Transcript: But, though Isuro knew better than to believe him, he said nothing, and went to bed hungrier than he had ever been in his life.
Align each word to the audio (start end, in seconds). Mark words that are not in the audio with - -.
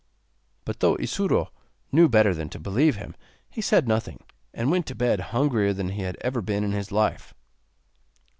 But, 0.65 0.79
though 0.79 0.95
Isuro 0.97 1.49
knew 1.91 2.09
better 2.09 2.33
than 2.33 2.49
to 2.49 2.59
believe 2.59 2.95
him, 2.95 3.15
he 3.51 3.61
said 3.61 3.87
nothing, 3.87 4.23
and 4.51 4.71
went 4.71 4.87
to 4.87 4.95
bed 4.95 5.19
hungrier 5.29 5.73
than 5.73 5.89
he 5.89 6.01
had 6.01 6.17
ever 6.21 6.41
been 6.41 6.63
in 6.63 6.71
his 6.71 6.91
life. 6.91 7.35